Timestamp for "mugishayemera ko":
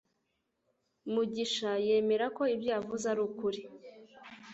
1.13-2.43